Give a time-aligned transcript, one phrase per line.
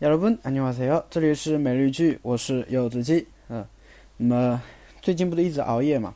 [0.00, 3.26] 여러분안녕하세요，这里是每日句，我是柚子鸡。
[3.48, 3.66] 嗯，
[4.16, 4.62] 那么
[5.00, 6.14] 最近不是一直熬夜嘛，